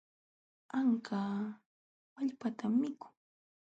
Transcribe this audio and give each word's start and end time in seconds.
Anka 0.77 1.21
wallpatan 2.13 2.71
mikun. 2.79 3.13